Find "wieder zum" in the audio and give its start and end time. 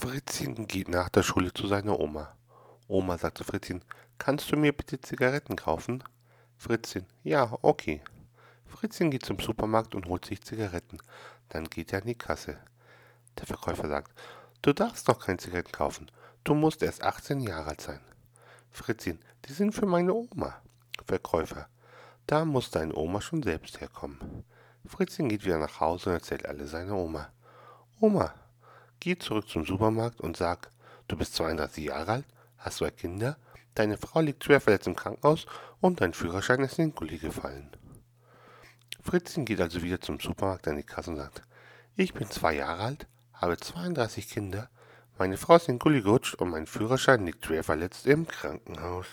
39.82-40.20